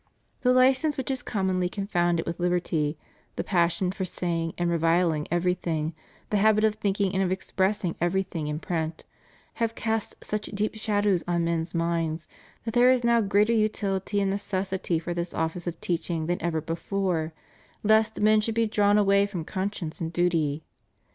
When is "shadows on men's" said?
10.75-11.75